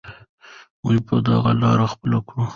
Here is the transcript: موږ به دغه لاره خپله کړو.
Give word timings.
موږ 0.81 0.97
به 1.05 1.15
دغه 1.27 1.51
لاره 1.61 1.85
خپله 1.93 2.19
کړو. 2.27 2.43